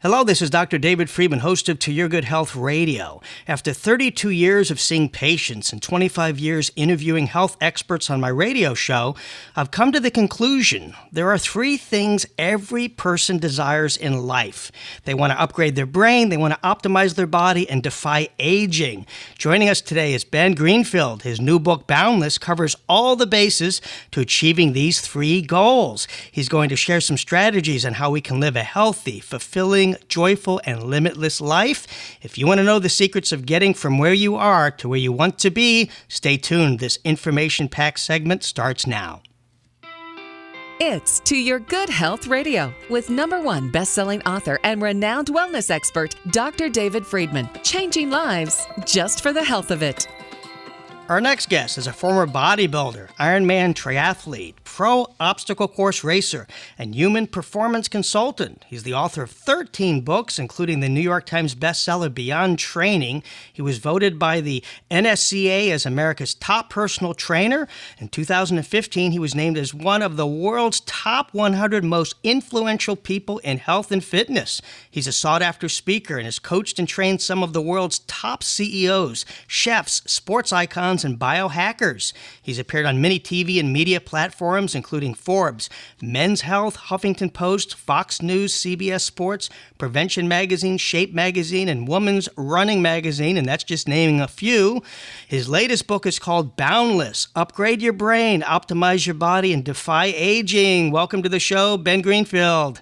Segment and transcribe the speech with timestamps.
[0.00, 0.78] Hello, this is Dr.
[0.78, 3.20] David Friedman, host of To Your Good Health Radio.
[3.48, 8.74] After 32 years of seeing patients and 25 years interviewing health experts on my radio
[8.74, 9.16] show,
[9.56, 14.70] I've come to the conclusion there are three things every person desires in life.
[15.02, 19.04] They want to upgrade their brain, they want to optimize their body, and defy aging.
[19.36, 21.24] Joining us today is Ben Greenfield.
[21.24, 26.06] His new book, Boundless, covers all the bases to achieving these three goals.
[26.30, 30.60] He's going to share some strategies on how we can live a healthy, fulfilling, joyful,
[30.64, 31.86] and limitless life.
[32.22, 34.98] If you want to know the secrets of getting from where you are to where
[34.98, 36.80] you want to be, stay tuned.
[36.80, 39.22] This information packed segment starts now.
[40.80, 46.14] It's To Your Good Health Radio with number one best-selling author and renowned wellness expert,
[46.30, 46.68] Dr.
[46.68, 47.50] David Friedman.
[47.64, 50.06] Changing lives just for the health of it.
[51.08, 56.46] Our next guest is a former bodybuilder, Ironman triathlete, pro obstacle course racer,
[56.78, 58.64] and human performance consultant.
[58.68, 63.24] He's the author of 13 books, including the New York Times bestseller Beyond Training.
[63.52, 67.66] He was voted by the NSCA as America's top personal trainer.
[67.98, 73.38] In 2015, he was named as one of the world's top 100 most influential people
[73.38, 74.62] in health and fitness.
[74.88, 78.44] He's a sought after speaker and has coached and trained some of the world's top
[78.44, 82.12] CEOs, chefs, sports icons, and biohackers.
[82.40, 85.68] He's appeared on many TV and media platforms, including Forbes,
[86.02, 92.82] Men's Health, Huffington Post, Fox News, CBS Sports, Prevention Magazine, Shape Magazine, and Woman's Running
[92.82, 94.82] Magazine, and that's just naming a few.
[95.26, 100.90] His latest book is called Boundless Upgrade Your Brain, Optimize Your Body, and Defy Aging.
[100.90, 102.80] Welcome to the show, Ben Greenfield.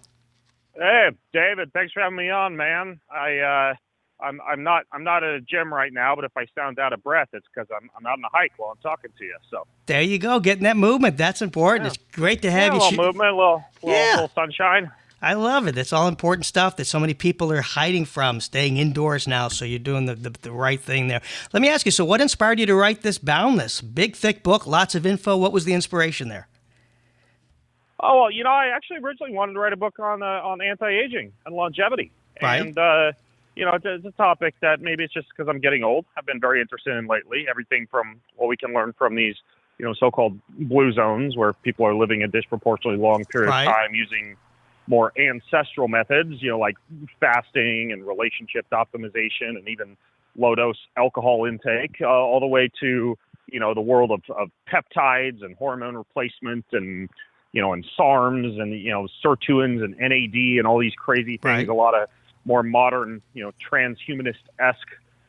[0.75, 3.01] Hey, David, thanks for having me on, man.
[3.11, 3.75] I uh,
[4.21, 6.93] I'm I'm not I'm not at a gym right now, but if I sound out
[6.93, 9.37] of breath, it's because I'm I'm out on a hike while I'm talking to you.
[9.51, 11.17] So there you go, getting that movement.
[11.17, 11.85] That's important.
[11.85, 11.89] Yeah.
[11.89, 12.79] It's great to have yeah, you.
[12.79, 14.13] A little movement, a little, little, yeah.
[14.15, 14.91] little sunshine.
[15.23, 15.75] I love it.
[15.75, 19.49] That's all important stuff that so many people are hiding from, staying indoors now.
[19.49, 21.23] So you're doing the, the, the, right thing there.
[21.55, 23.81] Let me ask you so, what inspired you to write this Boundless?
[23.81, 25.37] Big, thick book, lots of info.
[25.37, 26.49] What was the inspiration there?
[27.99, 30.61] Oh, well, you know, I actually originally wanted to write a book on uh, on
[30.61, 32.13] anti aging and longevity.
[32.43, 32.61] Right.
[32.61, 33.13] And, uh,
[33.57, 36.05] you know, it's a, it's a topic that maybe it's just because I'm getting old.
[36.17, 37.47] I've been very interested in lately.
[37.49, 39.35] Everything from what we can learn from these,
[39.79, 43.67] you know, so-called blue zones where people are living a disproportionately long period right.
[43.67, 44.37] of time using
[44.87, 46.77] more ancestral methods, you know, like
[47.19, 49.97] fasting and relationship optimization and even
[50.37, 53.17] low dose alcohol intake, uh, all the way to,
[53.47, 57.09] you know, the world of, of peptides and hormone replacement and,
[57.53, 61.45] you know, and SARMs and, you know, sirtuins and NAD and all these crazy things.
[61.45, 61.69] Right.
[61.69, 62.09] A lot of
[62.47, 64.89] more modern, you know, transhumanist esque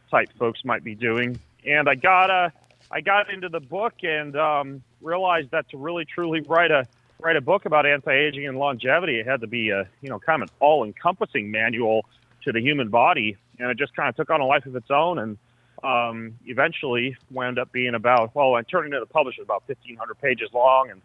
[0.10, 1.38] type folks might be doing.
[1.66, 2.50] And I got uh,
[2.92, 6.88] I got into the book and um, realized that to really truly write a
[7.20, 10.42] write a book about anti-aging and longevity, it had to be a you know kind
[10.42, 12.06] of an all-encompassing manual
[12.44, 14.92] to the human body, and it just kind of took on a life of its
[14.92, 15.20] own.
[15.20, 15.38] And
[15.84, 20.50] um, eventually wound up being about well, I turned into the publisher about 1,500 pages
[20.54, 21.02] long, and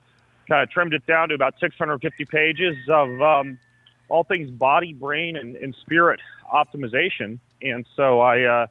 [0.48, 3.58] kind of trimmed it down to about 650 pages of um,
[4.12, 6.20] all things body, brain, and, and spirit
[6.52, 7.38] optimization.
[7.62, 8.66] And so I uh,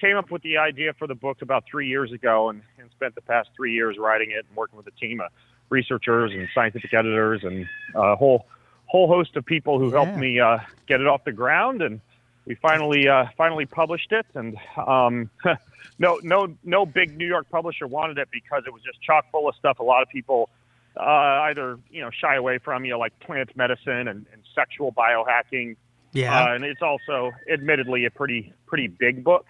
[0.00, 3.16] came up with the idea for the book about three years ago and, and spent
[3.16, 5.32] the past three years writing it and working with a team of
[5.68, 7.66] researchers and scientific editors and
[7.96, 8.46] a whole
[8.86, 10.04] whole host of people who Yeah.
[10.04, 11.82] helped me uh, get it off the ground.
[11.82, 12.00] And
[12.46, 14.26] we finally uh, finally published it.
[14.34, 15.28] And um,
[15.98, 19.48] no no no big New York publisher wanted it because it was just chock full
[19.48, 19.80] of stuff.
[19.80, 20.50] A lot of people
[20.98, 24.92] uh, either you know shy away from you know like plant medicine and, and sexual
[24.92, 25.76] biohacking.
[26.12, 26.44] Yeah.
[26.44, 29.46] Uh, and it's also admittedly a pretty pretty big book.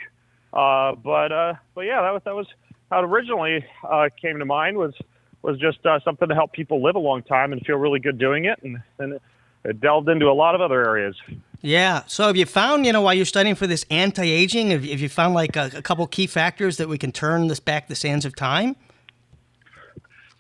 [0.53, 2.47] Uh, but uh, but yeah, that was that was
[2.91, 4.95] how it originally uh, came to mind was
[5.43, 8.19] was just uh, something to help people live a long time and feel really good
[8.19, 9.21] doing it, and and
[9.65, 11.17] it, delved into a lot of other areas.
[11.61, 12.03] Yeah.
[12.07, 15.35] So have you found, you know, while you're studying for this anti-aging, have you found
[15.35, 18.37] like a, a couple key factors that we can turn this back the sands of
[18.37, 18.77] time?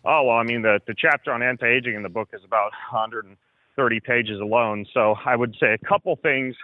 [0.04, 4.00] Oh well, I mean the the chapter on anti-aging in the book is about 130
[4.00, 4.86] pages alone.
[4.92, 6.54] So I would say a couple things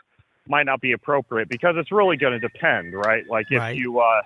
[0.47, 3.25] might not be appropriate because it's really going to depend, right?
[3.29, 3.76] Like if Right.
[3.76, 4.23] you uh,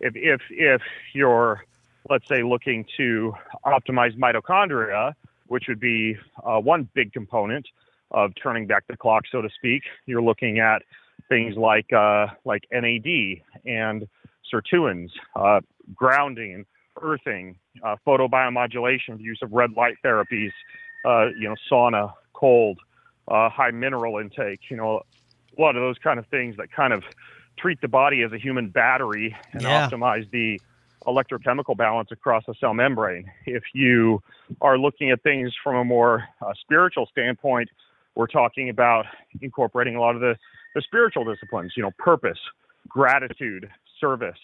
[0.00, 0.82] if if if
[1.14, 1.64] you're
[2.10, 3.32] let's say looking to
[3.64, 5.14] optimize mitochondria,
[5.46, 7.66] which would be uh, one big component
[8.10, 9.82] of turning back the clock, so to speak.
[10.06, 10.82] You're looking at
[11.28, 14.06] things like uh, like NAD and
[14.52, 15.60] sirtuins, uh,
[15.94, 16.66] grounding,
[17.00, 20.50] earthing, uh, photobiomodulation, the use of red light therapies,
[21.04, 22.78] uh, you know, sauna, cold,
[23.28, 25.02] uh, high mineral intake, you know,
[25.56, 27.02] a lot of those kind of things that kind of
[27.58, 29.88] treat the body as a human battery and Yeah.
[29.90, 30.60] optimize the
[31.06, 33.30] electrochemical balance across the cell membrane.
[33.46, 34.22] If you
[34.60, 37.68] are looking at things from a more uh, spiritual standpoint,
[38.14, 39.06] we're talking about
[39.40, 40.36] incorporating a lot of the,
[40.74, 42.38] the spiritual disciplines, you know, purpose,
[42.88, 43.68] gratitude,
[44.00, 44.38] service,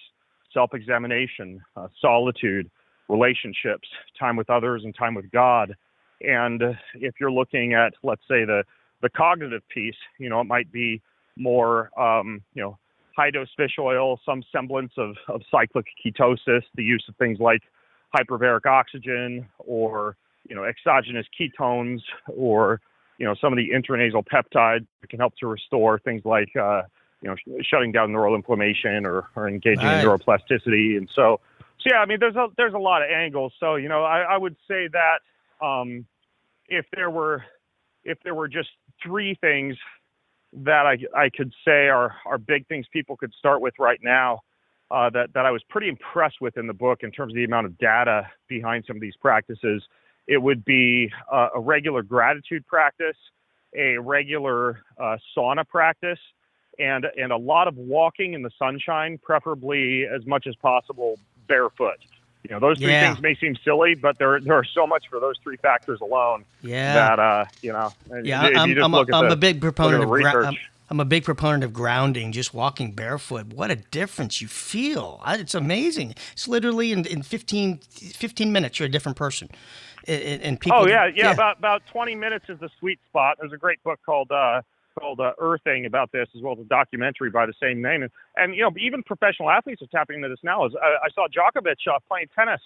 [0.53, 2.71] self examination, uh, solitude,
[3.09, 3.89] relationships,
[4.19, 5.75] time with others, and time with God.
[6.21, 6.63] And
[6.95, 8.65] if you're looking at, let's say, the,
[9.03, 11.01] the cognitive piece, you know, it might be
[11.37, 12.79] more, um, you know,
[13.17, 17.63] high dose fish oil, some semblance of, of cyclic ketosis, the use of things like
[18.17, 20.17] hyperbaric oxygen or,
[20.49, 22.81] you know, exogenous ketones or,
[23.19, 26.83] you know, some of the intranasal peptides that can help to restore things like, uh,
[27.23, 30.03] you know, shutting down neural inflammation or, or engaging right.
[30.03, 30.97] in neuroplasticity.
[30.97, 31.41] And so,
[31.81, 33.53] so yeah, I mean, there's a, there's a lot of angles.
[33.61, 36.07] So, you know, I, I would say that, um,
[36.69, 37.45] if there were,
[38.05, 38.69] if there were just
[39.03, 39.77] three things
[40.53, 44.41] that I, I could say are, are big things people could start with right now
[44.91, 47.45] uh, that, that I was pretty impressed with in the book in terms of the
[47.45, 49.83] amount of data behind some of these practices.
[50.27, 53.17] It would be uh, a regular gratitude practice,
[53.75, 56.19] a regular uh, sauna practice,
[56.79, 61.99] and, and a lot of walking in the sunshine, preferably as much as possible barefoot.
[62.45, 63.13] You know, those three yeah.
[63.13, 66.45] things may seem silly, but there there are so much for those three factors alone.
[66.63, 66.95] Yeah.
[66.95, 67.93] That uh, you know.
[68.23, 70.57] Yeah, I'm, I'm, a, I'm the, a big proponent of gra- I'm,
[70.89, 72.31] I'm, a big proponent of grounding.
[72.33, 75.21] Just walking barefoot, what a difference you feel!
[75.27, 76.15] It's amazing.
[76.33, 79.51] It's literally in, in 15, 15 minutes, you're a different person.
[80.07, 80.79] And, and people.
[80.79, 83.37] Oh yeah, yeah, yeah, About about twenty minutes is the sweet spot.
[83.41, 84.31] There's a great book called.
[84.31, 84.63] Uh,
[84.99, 88.03] called uh, Earthing about this, as well as a documentary by the same name.
[88.03, 90.67] And, and you know, even professional athletes are tapping into this now.
[90.67, 92.61] As I, I saw Djokovic uh, playing tennis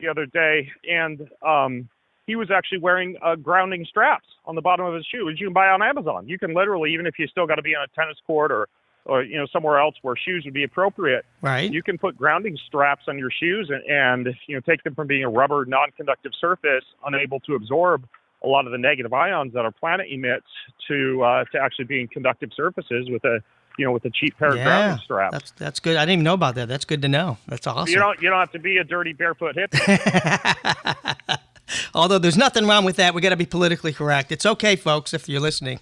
[0.00, 1.88] the other day, and um,
[2.26, 5.46] he was actually wearing uh, grounding straps on the bottom of his shoe, which you
[5.46, 6.28] can buy on Amazon.
[6.28, 8.68] You can literally, even if you still got to be on a tennis court or
[9.06, 11.24] or you know somewhere else where shoes would be appropriate.
[11.42, 11.70] Right.
[11.70, 15.06] You can put grounding straps on your shoes and, and you know take them from
[15.06, 18.06] being a rubber non-conductive surface, unable to absorb
[18.44, 20.46] a lot of the negative ions that our planet emits
[20.88, 23.40] to uh, to actually being conductive surfaces with a
[23.78, 25.32] you know with a cheap pair of yeah, grounding straps.
[25.32, 25.96] That's that's good.
[25.96, 26.68] I didn't even know about that.
[26.68, 27.38] That's good to know.
[27.48, 27.92] That's awesome.
[27.92, 31.38] You don't you don't have to be a dirty barefoot hippie.
[31.94, 33.14] Although there's nothing wrong with that.
[33.14, 34.32] We got to be politically correct.
[34.32, 35.80] It's okay, folks, if you're listening.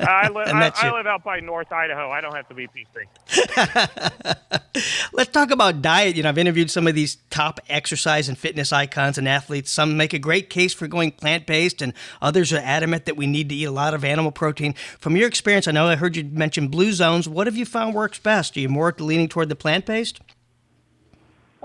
[0.00, 2.10] I, li- I, I live out by North Idaho.
[2.10, 3.06] I don't have to be PC.
[5.16, 6.16] Let's talk about diet.
[6.16, 9.70] You know, I've interviewed some of these top exercise and fitness icons and athletes.
[9.70, 13.28] Some make a great case for going plant based, and others are adamant that we
[13.28, 14.74] need to eat a lot of animal protein.
[14.98, 17.28] From your experience, I know I heard you mention blue zones.
[17.28, 18.56] What have you found works best?
[18.56, 20.20] Are you more leaning toward the plant based?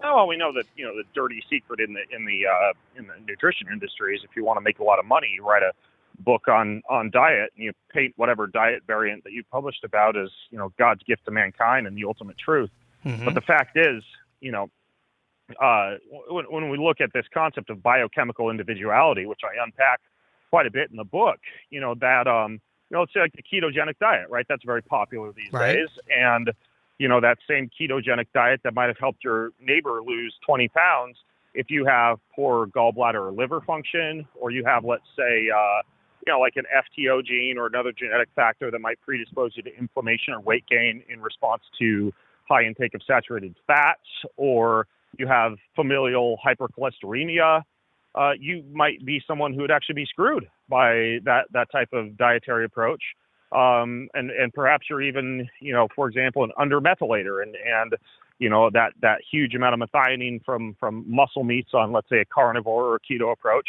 [0.04, 2.74] Oh, well, we know that you know the dirty secret in the in the uh,
[3.00, 5.44] in the nutrition industry is if you want to make a lot of money, you
[5.44, 5.72] write a
[6.20, 10.30] book on on diet and you paint whatever diet variant that you published about as
[10.52, 12.70] you know God's gift to mankind and the ultimate truth.
[13.06, 13.26] Mm-hmm.
[13.26, 14.04] But the fact is,
[14.42, 14.70] you know,
[15.62, 15.96] uh,
[16.30, 20.00] when, when we look at this concept of biochemical individuality, which I unpack
[20.50, 23.34] quite a bit in the book, you know that um, you know, let's say like
[23.34, 24.46] the ketogenic diet, right?
[24.48, 25.74] That's very popular these right.
[25.74, 26.52] days, and
[27.00, 31.18] you know, that same ketogenic diet that might have helped your neighbor lose 20 pounds,
[31.54, 35.82] if you have poor gallbladder or liver function, or you have, let's say, uh,
[36.28, 39.76] you know, like an FTO gene or another genetic factor that might predispose you to
[39.78, 42.14] inflammation or weight gain in response to
[42.50, 44.00] high intake of saturated fats,
[44.36, 44.88] or
[45.18, 47.62] you have familial hypercholesteremia,
[48.16, 52.18] uh, you might be someone who would actually be screwed by that, that type of
[52.18, 53.02] dietary approach
[53.52, 57.96] um, and and perhaps you're even you know for example an undermethylator and and
[58.38, 62.20] you know that that huge amount of methionine from from muscle meats on let's say
[62.20, 63.68] a carnivore or keto approach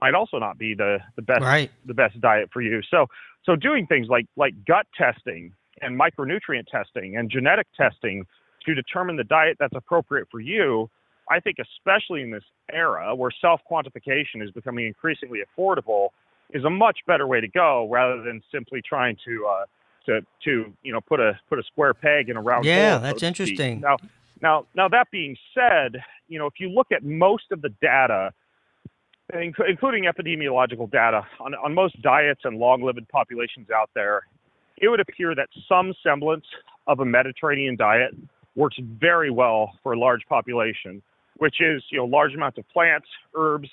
[0.00, 1.70] might also not be the the best right.
[1.86, 3.06] the best diet for you so
[3.44, 5.52] so doing things like like gut testing
[5.82, 8.24] and micronutrient testing and genetic testing
[8.64, 10.88] to determine the diet that's appropriate for you
[11.30, 16.08] I think especially in this era where self quantification is becoming increasingly affordable
[16.50, 19.64] is a much better way to go rather than simply trying to uh,
[20.06, 22.84] to to you know put a put a square peg in a round yeah, hole.
[22.84, 23.80] Yeah, that's so interesting.
[23.80, 23.96] Now,
[24.40, 28.32] now, now that being said, you know if you look at most of the data,
[29.32, 34.26] including epidemiological data on, on most diets and long-lived populations out there,
[34.82, 36.44] it would appear that some semblance
[36.88, 38.10] of a Mediterranean diet
[38.56, 41.00] works very well for a large population,
[41.38, 43.70] which is you know large amounts of plants, herbs,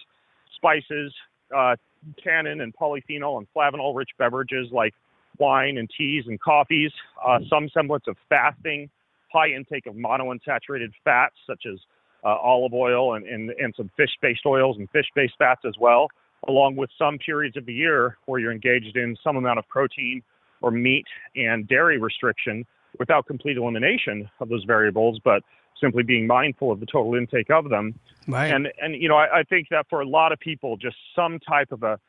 [0.55, 1.11] spices,
[1.55, 1.75] uh,
[2.23, 4.93] tannin and polyphenol and flavanol rich beverages like
[5.39, 6.91] wine and teas and coffees,
[7.27, 8.89] uh, some semblance of fasting,
[9.33, 11.79] high intake of monounsaturated fats such as
[12.23, 15.73] uh, olive oil and, and, and some fish based oils and fish based fats as
[15.79, 16.07] well,
[16.47, 20.21] along with some periods of the year where you're engaged in some amount of protein
[20.61, 22.65] or meat and dairy restriction
[22.97, 25.43] without complete elimination of those variables, but
[25.79, 27.97] simply being mindful of the total intake of them.
[28.27, 28.47] Right.
[28.47, 31.39] And and you know, I, I think that for a lot of people, just some
[31.39, 31.99] type of a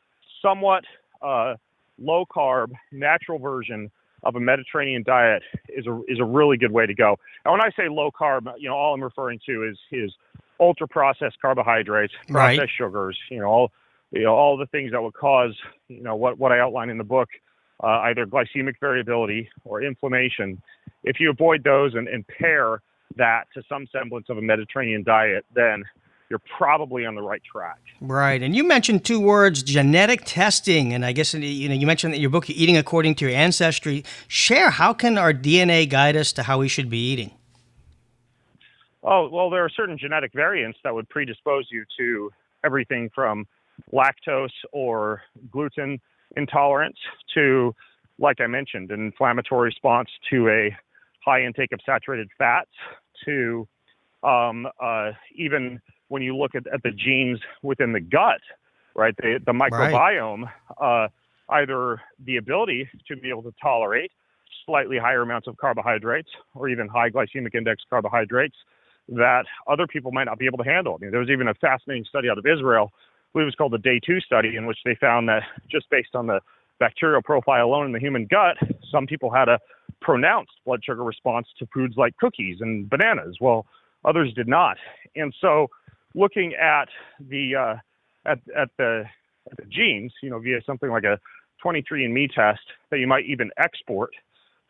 [0.41, 0.83] somewhat
[1.21, 1.55] uh,
[1.99, 3.91] low carb, natural version
[4.23, 7.17] of a Mediterranean diet is a is a really good way to go.
[7.45, 10.11] And when I say low carb, you know, all I'm referring to is is
[10.59, 12.69] ultra processed carbohydrates, processed right.
[12.77, 13.71] sugars, you know, all
[14.11, 15.55] you know, all the things that would cause,
[15.87, 17.29] you know, what what I outline in the book,
[17.83, 20.61] uh, either glycemic variability or inflammation.
[21.03, 22.81] If you avoid those and, and pair
[23.17, 25.83] that to some semblance of a Mediterranean diet, then
[26.29, 27.79] you're probably on the right track.
[27.99, 28.41] Right.
[28.41, 30.93] And you mentioned two words, genetic testing.
[30.93, 34.05] And I guess you know you mentioned that your book, Eating According to Your Ancestry.
[34.29, 37.31] Share how can our DNA guide us to how we should be eating?
[39.03, 42.31] Oh, well, there are certain genetic variants that would predispose you to
[42.63, 43.45] everything from
[43.91, 45.99] lactose or gluten
[46.35, 46.97] intolerance
[47.33, 47.73] to,
[48.19, 50.75] like I mentioned, an inflammatory response to a
[51.23, 52.69] high intake of saturated fats
[53.25, 53.67] to
[54.23, 58.41] um, uh, even when you look at, at the genes within the gut,
[58.95, 59.15] right?
[59.17, 61.05] The, the microbiome, right.
[61.05, 61.07] uh,
[61.49, 64.11] either the ability to be able to tolerate
[64.65, 68.55] slightly higher amounts of carbohydrates or even high glycemic index carbohydrates
[69.07, 70.95] that other people might not be able to handle.
[70.99, 72.91] I mean, there was even a fascinating study out of Israel,
[73.33, 76.15] believe it was called the Day 2 study, in which they found that just based
[76.15, 76.39] on the
[76.79, 78.57] bacterial profile alone in the human gut,
[78.91, 79.59] some people had a
[80.01, 83.37] pronounced blood sugar response to foods like cookies and bananas.
[83.39, 83.65] while
[84.03, 84.77] others did not.
[85.15, 85.67] And so
[86.15, 87.75] looking at the uh,
[88.25, 89.03] at at the
[89.49, 91.19] at the genes, you know, via something like a
[91.63, 94.11] 23andMe test that you might even export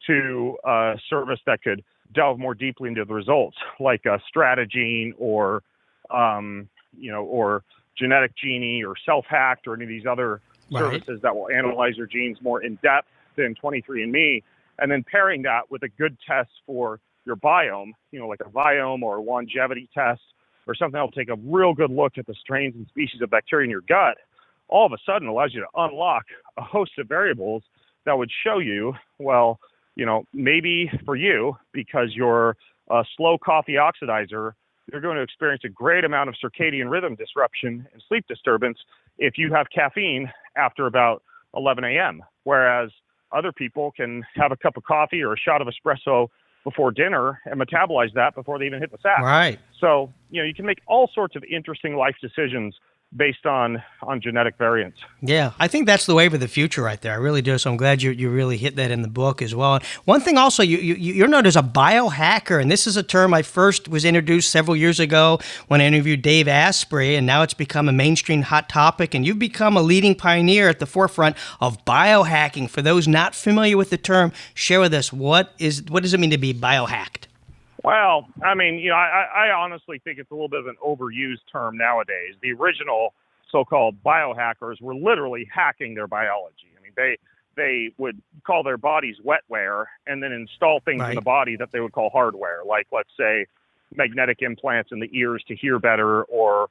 [0.08, 5.64] to a service that could delve more deeply into the results, like a StrateGene or
[6.10, 7.64] um, you know, or
[8.02, 10.42] Genetic Genie or SelfHacked or any of these other
[10.72, 10.80] right.
[10.80, 14.44] services that will analyze your genes more in depth than 23andMe,
[14.80, 18.50] and then pairing that with a good test for your biome, you know, like a
[18.50, 20.22] Viome or a longevity test
[20.68, 23.30] or something that will take a real good look at the strains and species of
[23.30, 24.18] bacteria in your gut,
[24.68, 26.26] all of a sudden allows you to unlock
[26.58, 27.64] a host of variables
[28.06, 29.60] that would show you, well,
[29.96, 32.58] you know, maybe for you, because you're
[32.90, 34.54] a uh, slow coffee oxidizer,
[34.92, 38.78] you're going to experience a great amount of circadian rhythm disruption and sleep disturbance
[39.18, 41.24] if you have caffeine after about
[41.56, 42.22] 11 a.m.
[42.44, 42.92] Whereas
[43.32, 46.28] other people can have a cup of coffee or a shot of espresso
[46.64, 49.22] before dinner and metabolize that before they even hit the sack.
[49.22, 49.60] Right.
[49.80, 52.76] So, you know, you can make all sorts of interesting life decisions
[53.16, 55.00] based on on genetic variants.
[55.22, 57.14] Yeah, I think that's the wave of the future right there.
[57.14, 57.58] I really do.
[57.58, 59.76] So I'm glad you, you really hit that in the book as well.
[59.76, 63.04] And one thing also, you, you you're known as a biohacker, and this is a
[63.04, 67.44] term I first was introduced several years ago when I interviewed Dave Asprey, and now
[67.44, 69.14] it's become a mainstream hot topic.
[69.14, 72.70] And you've become a leading pioneer at the forefront of biohacking.
[72.70, 76.20] For those not familiar with the term, share with us what is what does it
[76.20, 77.26] mean to be biohacked?
[77.84, 80.76] Well, I mean, you know, I, I honestly think it's a little bit of an
[80.86, 82.36] overused term nowadays.
[82.42, 83.14] The original
[83.52, 86.68] so-called biohackers were literally hacking their biology.
[86.78, 87.18] I mean, they
[87.58, 91.10] they would call their bodies wetware and then install things right.
[91.10, 93.46] in the body that they would call hardware, like let's say
[93.94, 96.70] magnetic implants in the ears to hear better, or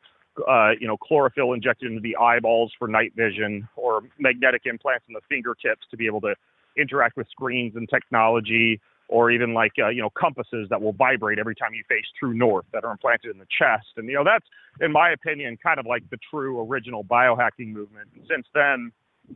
[0.48, 5.14] uh, you know, chlorophyll injected into the eyeballs for night vision, or magnetic implants in
[5.14, 6.34] the fingertips to be able to
[6.76, 11.38] interact with screens and technology or even like uh, you know compasses that will vibrate
[11.38, 13.88] every time you face true north that are implanted in the chest.
[13.96, 14.46] And you know that's
[14.80, 18.08] in my opinion kind of like the true original biohacking movement.
[18.14, 18.92] And since then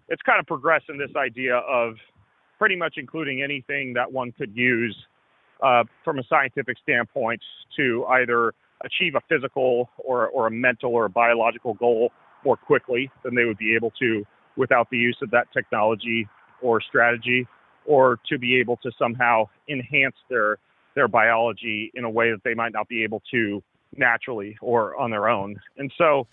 [0.09, 1.95] it's kind of progressed in this idea of
[2.59, 4.97] pretty much including anything that one could use
[5.63, 7.41] uh, from a scientific standpoint
[7.77, 8.55] to either
[8.85, 12.13] achieve a physical or, or a mental or a biological goal
[12.45, 14.25] more quickly than they would be able to
[14.57, 16.29] without the use of that technology
[16.61, 17.47] or strategy
[17.87, 20.59] or to be able to somehow enhance their
[20.95, 23.63] their biology in a way that they might not be able to
[23.97, 25.57] naturally or on their own.
[25.77, 26.27] And so,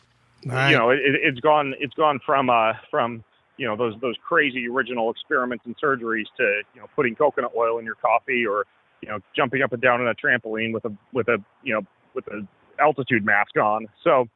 [0.46, 0.72] right.
[0.72, 3.24] you know, it, has gone it's gone from uh, from
[3.58, 7.80] you know those those crazy original experiments and surgeries to you know putting coconut oil
[7.80, 8.66] in your coffee or
[9.02, 11.82] you know jumping up and down on a trampoline with a with a you know
[12.14, 12.48] with a
[12.80, 13.88] altitude mask on.
[14.04, 14.28] So.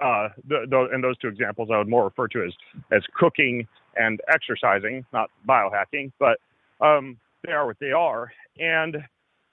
[0.00, 2.52] Uh, the, the, and those two examples I would more refer to as
[2.90, 6.10] as cooking and exercising, not biohacking.
[6.18, 6.40] But
[6.82, 8.32] um, they are what they are.
[8.58, 8.96] And,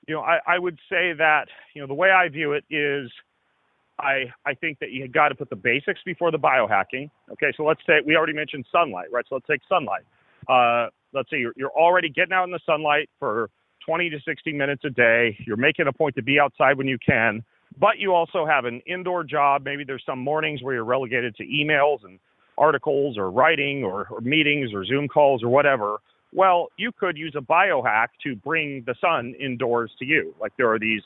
[0.07, 3.09] you know, I, I would say that, you know, the way I view it is
[3.99, 7.09] I, I think that you got to put the basics before the biohacking.
[7.31, 9.25] Okay, so let's say we already mentioned sunlight, right?
[9.27, 10.03] So let's take sunlight.
[10.47, 13.49] Uh, let's say you're, you're already getting out in the sunlight for
[13.85, 15.37] 20 to 60 minutes a day.
[15.45, 17.43] You're making a point to be outside when you can,
[17.77, 19.63] but you also have an indoor job.
[19.65, 22.19] Maybe there's some mornings where you're relegated to emails and
[22.57, 25.97] articles or writing or, or meetings or Zoom calls or whatever.
[26.33, 30.35] Well, you could use a biohack to bring the sun indoors to you.
[30.39, 31.01] Like there are these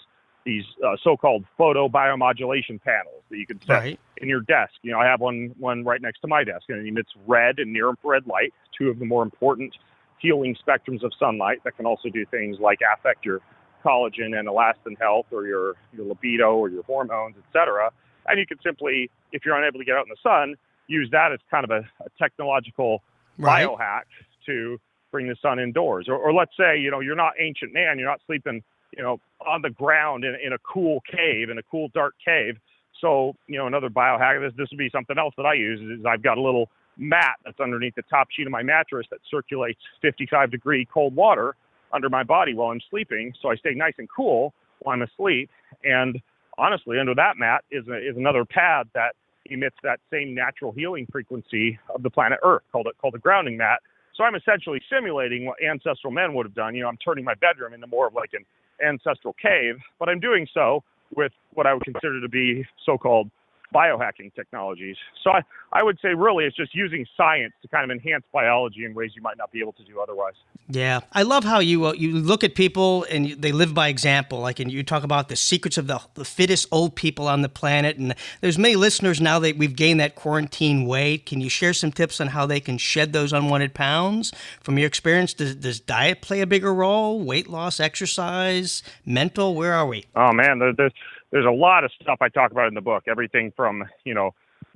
[0.45, 3.99] these uh, so-called photo biomodulation panels that you can set Right.
[4.17, 4.73] in your desk.
[4.81, 7.59] You know, I have one one right next to my desk, and it emits red
[7.59, 9.73] and near infrared light, two of the more important
[10.19, 13.39] healing spectrums of sunlight that can also do things like affect your
[13.83, 17.89] collagen and elastin health, or your your libido, or your hormones, etc.
[18.27, 20.55] And you can simply, if you're unable to get out in the sun,
[20.87, 23.01] use that as kind of a, a technological
[23.37, 23.65] Right.
[23.65, 24.03] biohack
[24.45, 24.79] to
[25.13, 26.07] bring the sun indoors.
[26.09, 28.61] Or, or let's say, you know, you're not ancient man, you're not sleeping,
[28.97, 32.57] you know, on the ground in, in a cool cave, in a cool dark cave.
[32.99, 36.05] So, you know, another biohack, this, this would be something else that I use is
[36.05, 39.79] I've got a little mat that's underneath the top sheet of my mattress that circulates
[40.01, 41.55] 55 degree cold water
[41.93, 43.33] under my body while I'm sleeping.
[43.41, 45.49] So I stay nice and cool while I'm asleep.
[45.83, 46.19] And
[46.57, 49.15] honestly, under that mat is, a, is another pad that
[49.45, 53.57] emits that same natural healing frequency of the planet Earth, called it called the grounding
[53.57, 53.79] mat.
[54.15, 56.75] So I'm essentially simulating what ancestral men would have done.
[56.75, 58.45] You know, I'm turning my bedroom into more of like an
[58.85, 60.83] ancestral cave, but I'm doing so
[61.15, 63.29] with what I would consider to be so-called
[63.73, 64.95] biohacking technologies.
[65.23, 68.85] So I, I would say really it's just using science to kind of enhance biology
[68.85, 70.35] in ways you might not be able to do otherwise.
[70.69, 73.89] Yeah, I love how you uh, you look at people and you, they live by
[73.89, 74.39] example.
[74.39, 77.49] Like, and you talk about the secrets of the, the fittest old people on the
[77.49, 77.97] planet.
[77.97, 81.25] And there's many listeners now that we've gained that quarantine weight.
[81.25, 84.31] Can you share some tips on how they can shed those unwanted pounds?
[84.61, 87.19] From your experience, does, does diet play a bigger role?
[87.19, 89.55] Weight loss, exercise, mental?
[89.55, 90.05] Where are we?
[90.15, 90.93] Oh man, there, there's
[91.33, 93.03] there's a lot of stuff I talk about in the book.
[93.09, 94.31] Everything from you know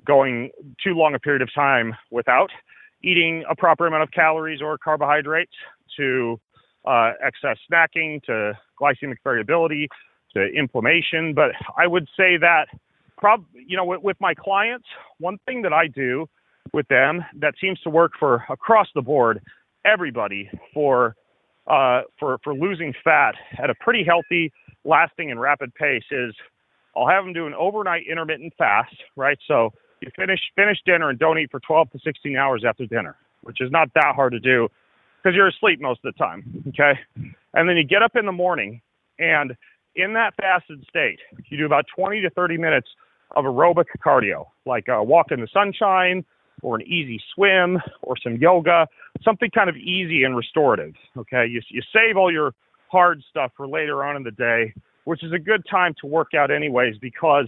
[0.06, 0.50] going
[0.84, 2.50] too long a period of time without
[3.04, 5.54] eating a proper amount of calories or carbohydrates
[5.96, 6.40] to
[6.86, 9.88] uh, excess snacking to glycemic variability
[10.34, 11.34] to inflammation.
[11.34, 12.66] But I would say that
[13.18, 14.88] prob you know with, with my clients,
[15.20, 16.28] one thing that I do
[16.74, 19.42] with them that seems to work for across the board,
[19.86, 21.16] everybody for
[21.68, 24.52] uh, for for losing fat at a pretty healthy,
[24.84, 26.34] lasting, and rapid pace is
[26.96, 29.38] I'll have them do an overnight intermittent fast, right?
[29.48, 33.16] So you finish finish dinner and don't eat for 12 to 16 hours after dinner,
[33.42, 34.68] which is not that hard to do
[35.22, 37.00] because you're asleep most of the time, okay?
[37.54, 38.82] And then you get up in the morning
[39.20, 39.56] and
[39.96, 42.88] in that fasted state, you do about 20 to 30 minutes
[43.36, 46.24] of aerobic cardio, like a walk in the sunshine
[46.62, 48.88] or an easy swim or some yoga,
[49.24, 50.94] something kind of easy and restorative.
[51.16, 52.54] Okay, you, you save all your
[52.90, 54.74] hard stuff for later on in the day,
[55.06, 57.48] which is a good time to work out, anyways, because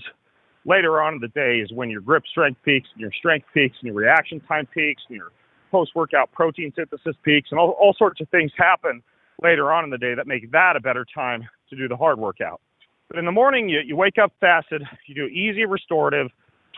[0.65, 3.78] later on in the day is when your grip strength peaks, and your strength peaks,
[3.82, 5.32] and your reaction time peaks, and your
[5.72, 9.02] post workout protein synthesis peaks, and all, all sorts of things happen
[9.41, 12.19] later on in the day that make that a better time to do the hard
[12.19, 12.62] workout.
[13.10, 16.28] But in the morning, you, you wake up fasted, you do easy restorative,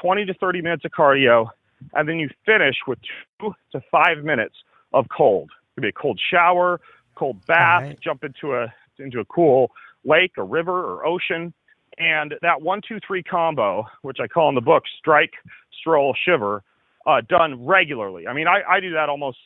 [0.01, 1.47] 20 to 30 minutes of cardio,
[1.93, 2.99] and then you finish with
[3.39, 4.55] two to five minutes
[4.93, 5.49] of cold.
[5.49, 6.79] It could be a cold shower,
[7.15, 7.99] cold bath, Right.
[7.99, 9.71] jump into a into a cool
[10.03, 11.53] lake, or river, or ocean,
[11.97, 15.33] and that one, two, three combo, which I call in the book strike,
[15.79, 16.63] stroll, shiver,
[17.05, 18.27] uh, done regularly.
[18.27, 19.39] I mean, I, I do that almost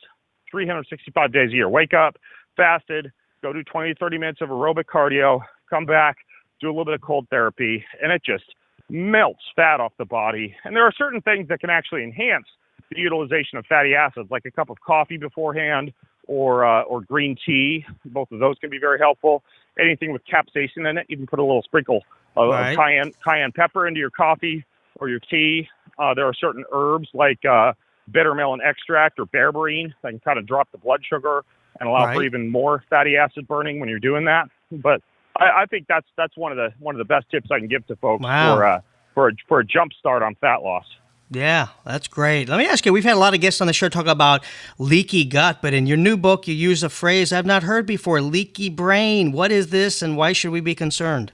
[0.50, 1.68] 365 days a year.
[1.68, 2.16] Wake up,
[2.56, 6.16] fasted, go do 20, 30 minutes of aerobic cardio, come back,
[6.60, 8.44] do a little bit of cold therapy, and it just
[8.88, 10.54] melts fat off the body.
[10.64, 12.46] And there are certain things that can actually enhance
[12.90, 15.92] the utilization of fatty acids, like a cup of coffee beforehand
[16.26, 17.84] or uh, or green tea.
[18.04, 19.42] Both of those can be very helpful.
[19.78, 22.02] Anything with capsaicin in it, you can put a little sprinkle
[22.36, 24.64] of, of cayenne cayenne pepper into your coffee
[25.00, 25.68] or your tea.
[25.98, 27.72] Uh, there are certain herbs like uh,
[28.10, 31.44] bitter melon extract or berberine that can kind of drop the blood sugar
[31.80, 34.48] and allow for even more fatty acid burning when you're doing that.
[34.70, 35.02] But
[35.40, 37.68] I, I think that's that's one of the one of the best tips I can
[37.68, 38.56] give to folks Wow.
[38.56, 38.80] for uh,
[39.14, 40.84] for a, for a jump start on fat loss.
[41.30, 42.48] Yeah, that's great.
[42.48, 44.44] Let me ask you we've had a lot of guests on the show talk about
[44.78, 48.20] leaky gut, but in your new book, you use a phrase I've not heard before
[48.20, 49.32] leaky brain.
[49.32, 51.32] What is this and why should we be concerned?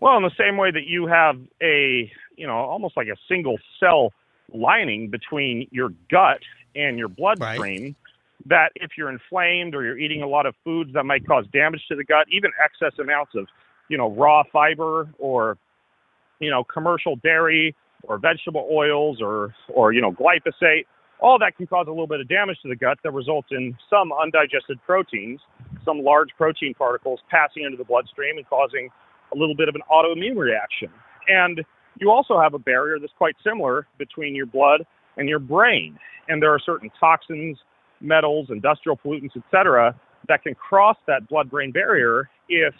[0.00, 3.58] Well, in the same way that you have a, you know, almost like a single
[3.78, 4.12] cell
[4.52, 6.40] lining between your gut
[6.74, 7.94] and your bloodstream,
[8.46, 11.82] that if you're inflamed or you're eating a lot of foods that might cause damage
[11.88, 13.46] to the gut, even excess amounts of,
[13.88, 15.58] you know, raw fiber or,
[16.38, 17.74] you know, commercial dairy
[18.04, 20.84] or vegetable oils or, or, you know, glyphosate,
[21.20, 23.76] all that can cause a little bit of damage to the gut that results in
[23.90, 25.40] some undigested proteins,
[25.84, 28.88] some large protein particles passing into the bloodstream and causing
[29.34, 30.88] a little bit of an autoimmune reaction.
[31.26, 31.64] And
[31.98, 35.98] you also have a barrier that's quite similar between your blood and your brain.
[36.28, 37.58] And there are certain toxins,
[38.00, 39.94] metals, industrial pollutants, et cetera,
[40.28, 42.74] that can cross that blood-brain barrier if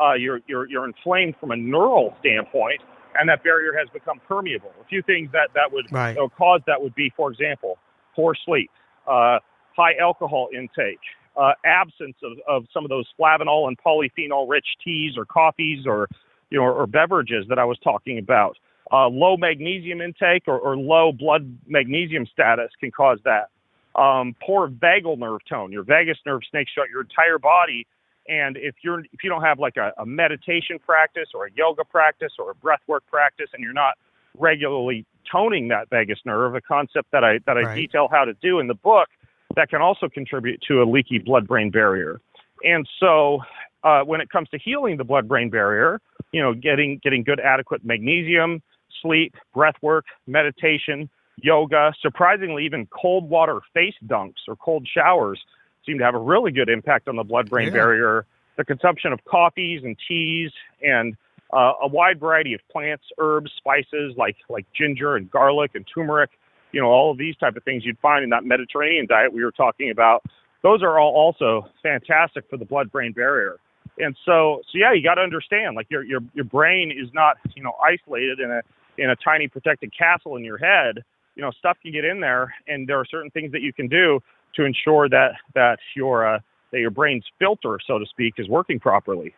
[0.00, 2.80] uh, you're, you're, you're inflamed from a neural standpoint
[3.18, 4.72] and that barrier has become permeable.
[4.80, 6.10] A few things that, that would Right.
[6.10, 7.78] you know, cause that would be, for example,
[8.14, 8.70] poor sleep,
[9.06, 9.38] uh,
[9.76, 11.00] high alcohol intake,
[11.36, 16.08] uh, absence of, of some of those flavanol and polyphenol rich teas or coffees or
[16.50, 18.56] you know, or, or beverages that I was talking about.
[18.90, 23.50] Uh, low magnesium intake or, or low blood magnesium status can cause that.
[23.98, 25.72] Um, poor vagal nerve tone.
[25.72, 27.84] Your vagus nerve snakes throughout your entire body,
[28.28, 31.84] and if you're if you don't have like a, a meditation practice or a yoga
[31.84, 33.94] practice or a breath work practice, and you're not
[34.38, 37.74] regularly toning that vagus nerve, a concept that I that I right.
[37.74, 39.08] detail how to do in the book,
[39.56, 42.20] that can also contribute to a leaky blood-brain barrier.
[42.62, 43.40] And so,
[43.82, 46.00] uh, when it comes to healing the blood-brain barrier,
[46.32, 48.62] you know, getting getting good adequate magnesium,
[49.02, 51.08] sleep, breath work, meditation,
[51.42, 55.40] yoga, surprisingly, even cold water face dunks or cold showers
[55.86, 57.72] seem to have a really good impact on the blood-brain yeah.
[57.72, 58.26] barrier.
[58.56, 60.50] The consumption of coffees and teas
[60.82, 61.16] and
[61.52, 66.30] uh, a wide variety of plants, herbs, spices like like ginger and garlic and turmeric.
[66.72, 69.42] You know, all of these type of things you'd find in that Mediterranean diet we
[69.42, 70.24] were talking about.
[70.62, 73.58] Those are all also fantastic for the blood-brain barrier.
[73.98, 77.36] And so, so yeah, you got to understand, like your your your brain is not
[77.54, 78.62] you know isolated in a
[78.98, 81.04] in a tiny protected castle in your head.
[81.38, 83.88] You know, stuff can get in there, and there are certain things that you can
[83.88, 84.20] do
[84.56, 86.40] to ensure that that your uh,
[86.72, 89.32] that your brain's filter, so to speak, is working properly.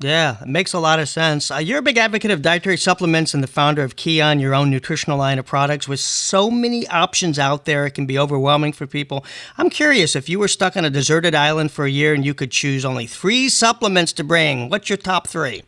[0.00, 1.50] Yeah, it makes a lot of sense.
[1.50, 4.70] Uh, you're a big advocate of dietary supplements and the founder of Kion, your own
[4.70, 5.88] nutritional line of products.
[5.88, 9.24] With so many options out there, it can be overwhelming for people.
[9.56, 12.32] I'm curious if you were stuck on a deserted island for a year and you
[12.32, 15.64] could choose only three supplements to bring, what's your top three?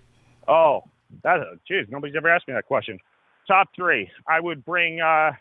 [0.46, 0.84] Oh,
[1.24, 3.00] that, geez, nobody's ever asked me that question.
[3.46, 4.10] Top three.
[4.28, 5.32] I would bring, uh,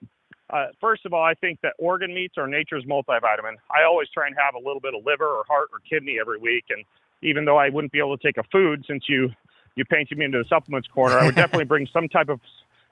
[0.50, 3.56] uh, first of all, I think that organ meats are nature's multivitamin.
[3.70, 6.40] I always try and have a little bit of liver or heart or kidney every
[6.40, 6.66] week.
[6.70, 6.84] And
[7.22, 9.30] even though I wouldn't be able to take a food since you
[9.76, 12.40] you painted me into the supplements corner, I would definitely bring some type of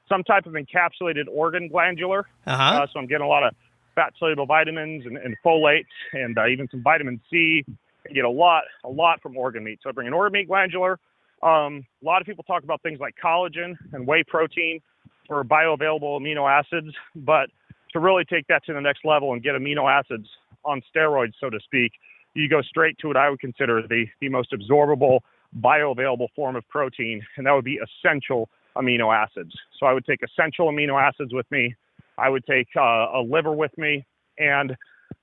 [0.07, 2.27] some type of encapsulated organ glandular.
[2.45, 2.63] Uh-huh.
[2.83, 3.53] Uh, so I'm getting a lot of
[3.95, 7.65] fat soluble vitamins and, and folate and uh, even some vitamin C.
[8.07, 9.79] I get a lot a lot from organ meat.
[9.83, 10.99] So I bring an organ meat glandular.
[11.43, 14.81] Um, a lot of people talk about things like collagen and whey protein
[15.27, 17.49] for bioavailable amino acids, but
[17.93, 20.27] to really take that to the next level and get amino acids
[20.65, 21.91] on steroids, so to speak,
[22.33, 25.19] you go straight to what I would consider the, the most absorbable,
[25.59, 29.53] bioavailable form of protein, and that would be essential amino acids.
[29.79, 31.75] So I would take essential amino acids with me.
[32.17, 34.05] I would take uh, a liver with me.
[34.37, 34.75] And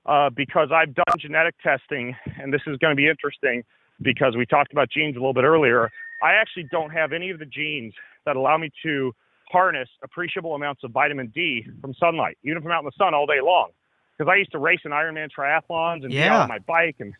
[0.05, 3.63] uh, because I've done genetic testing, and this is going to be interesting
[4.01, 5.89] because we talked about genes a little bit earlier,
[6.21, 7.93] I actually don't have any of the genes
[8.25, 9.13] that allow me to
[9.51, 13.13] harness appreciable amounts of vitamin D from sunlight, even if I'm out in the sun
[13.13, 13.69] all day long
[14.17, 16.23] because I used to race in Ironman triathlons and yeah.
[16.23, 17.13] be out on my bike and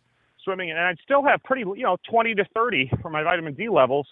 [0.43, 3.69] swimming, and I'd still have pretty, you know, 20 to 30 for my vitamin D
[3.69, 4.07] levels.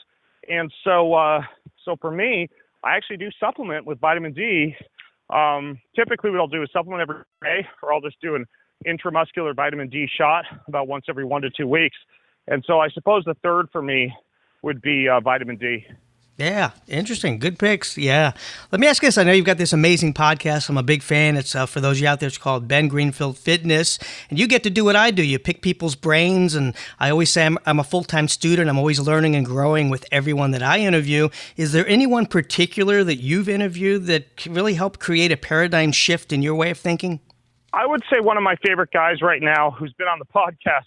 [0.50, 1.42] And so, uh,
[1.86, 2.50] so for me,
[2.84, 4.76] I actually do supplement with vitamin D.
[5.30, 8.46] Um, typically, what I'll do is supplement every day, or I'll just do an
[8.86, 11.96] intramuscular vitamin D shot about once every one to two weeks.
[12.48, 14.14] And so, I suppose the third for me
[14.64, 15.86] would be uh, vitamin D.
[16.38, 17.38] Yeah, interesting.
[17.38, 17.96] Good picks.
[17.96, 18.32] Yeah.
[18.72, 19.20] Let me ask you this.
[19.20, 20.68] I know you've got this amazing podcast.
[20.68, 21.38] I'm a big fan.
[21.38, 22.28] It's uh, for those of you out there.
[22.28, 24.00] It's called Ben Greenfield Fitness,
[24.32, 25.22] and you get to do what I do.
[25.22, 28.68] You pick people's brains, and I always say I'm, I'm a full time student.
[28.68, 31.30] I'm always learning and growing with everyone that I interview.
[31.56, 36.42] Is there anyone particular that you've interviewed that really helped create a paradigm shift in
[36.42, 37.20] your way of thinking?
[37.74, 40.86] I would say one of my favorite guys right now, who's been on the podcast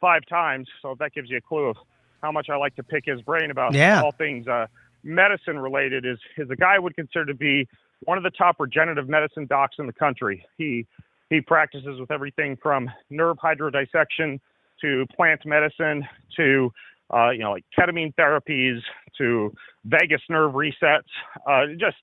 [0.00, 0.68] five times.
[0.82, 1.76] So that gives you a clue of
[2.20, 4.02] how much I like to pick his brain about yeah.
[4.02, 4.48] all things.
[4.48, 4.66] Uh,
[5.02, 7.68] medicine related is is a guy I would consider to be
[8.00, 10.44] one of the top regenerative medicine docs in the country.
[10.56, 10.86] He
[11.30, 14.40] he practices with everything from nerve hydrodissection
[14.80, 16.06] to plant medicine
[16.36, 16.72] to
[17.12, 18.80] uh, you know like ketamine therapies
[19.18, 19.52] to
[19.84, 21.02] vagus nerve resets.
[21.46, 21.96] Uh, just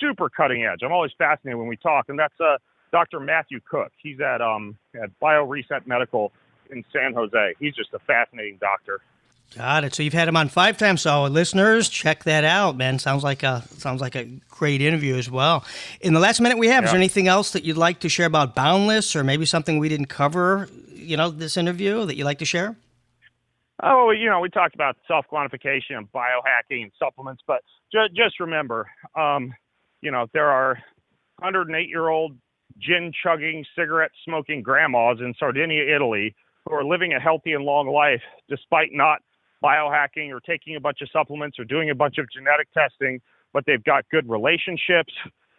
[0.00, 0.80] super cutting edge.
[0.84, 2.56] I'm always fascinated when we talk, and that's uh,
[2.92, 3.20] Dr.
[3.20, 3.92] Matthew Cook.
[4.02, 6.32] He's at um, at BioReset Medical
[6.70, 7.54] in San Jose.
[7.58, 9.00] He's just a fascinating doctor.
[9.56, 9.94] Got it.
[9.94, 11.02] So you've had him on five times.
[11.02, 12.98] So listeners, check that out, man.
[13.00, 15.64] Sounds like a sounds like a great interview as well.
[16.00, 16.88] In the last minute we have, yeah.
[16.88, 19.88] is there anything else that you'd like to share about Boundless, or maybe something we
[19.88, 20.68] didn't cover?
[20.94, 22.76] You know, this interview that you'd like to share?
[23.82, 28.38] Oh, you know, we talked about self quantification and biohacking and supplements, but just, just
[28.38, 29.54] remember, um,
[30.00, 30.78] you know, there are
[31.38, 32.36] 108 year old
[32.78, 36.34] gin chugging, cigarette smoking grandmas in Sardinia, Italy,
[36.66, 39.22] who are living a healthy and long life despite not
[39.62, 43.20] biohacking or taking a bunch of supplements or doing a bunch of genetic testing,
[43.52, 45.12] but they've got good relationships.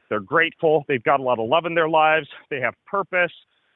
[0.09, 0.83] They're grateful.
[0.87, 2.27] They've got a lot of love in their lives.
[2.49, 3.31] They have purpose.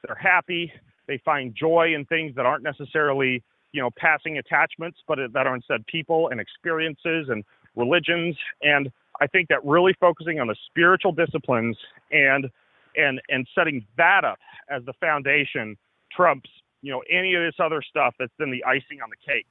[0.06, 0.72] They're happy.
[1.08, 5.54] They find joy in things that aren't necessarily, you know, passing attachments, but that are
[5.54, 8.36] instead people and experiences and religions.
[8.62, 11.76] And I think that really focusing on the spiritual disciplines
[12.10, 12.50] and
[12.96, 14.38] and and setting that up
[14.70, 15.76] as the foundation
[16.10, 16.50] trumps,
[16.82, 19.46] you know, any of this other stuff that's been the icing on the cake.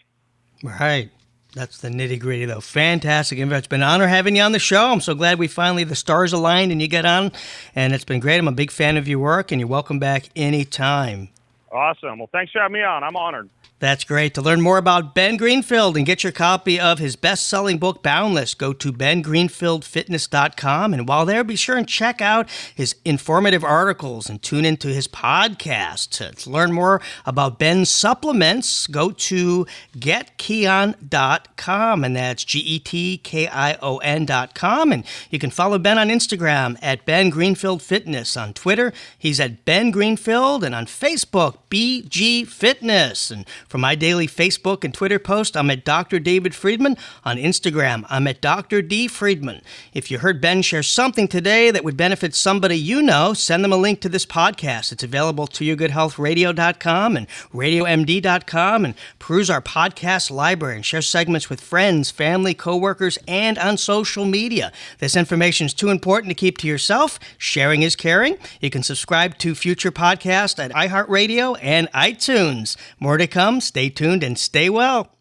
[0.63, 1.11] Right.
[1.53, 2.59] That's the nitty gritty, though.
[2.59, 3.39] Fantastic.
[3.39, 4.91] It's been an honor having you on the show.
[4.91, 7.31] I'm so glad we finally, the stars aligned and you get on.
[7.75, 8.39] And it's been great.
[8.39, 11.29] I'm a big fan of your work, and you're welcome back anytime.
[11.75, 12.19] Awesome.
[12.19, 13.03] Well, thanks for having me on.
[13.03, 13.49] I'm honored.
[13.79, 14.33] That's great.
[14.35, 18.01] To learn more about Ben Greenfield and get your copy of his best selling book,
[18.01, 20.93] Boundless, go to bengreenfieldfitness.com.
[20.93, 25.09] And while there, be sure and check out his informative articles and tune into his
[25.09, 26.35] podcast.
[26.43, 32.03] To learn more about Ben's supplements, go to getkion.com.
[32.05, 34.93] And that's G E T K I O N.com.
[34.93, 38.38] And you can follow Ben on Instagram at Ben Greenfield Fitness.
[38.38, 40.63] On Twitter, he's at Ben Greenfield.
[40.63, 43.32] And on Facebook, BG Fitness.
[43.32, 46.19] And for my daily Facebook and Twitter post, I'm at Dr.
[46.19, 46.97] David Friedman.
[47.23, 48.82] On Instagram, I'm at Dr.
[48.82, 49.08] D.
[49.08, 49.62] Friedman.
[49.93, 53.73] If you heard Ben share something today that would benefit somebody you know, send them
[53.73, 54.91] a link to this podcast.
[54.91, 61.62] It's available to yourgoodhealthradio.com and radiomd.com and peruse our podcast library and share segments with
[61.62, 64.71] friends, family, coworkers, and on social media.
[64.99, 67.19] This information is too important to keep to yourself.
[67.38, 68.38] Sharing is caring.
[68.62, 72.77] You can subscribe to future podcasts at iHeartRadio and iTunes.
[72.99, 73.61] More to come.
[73.61, 75.14] Stay tuned and stay well.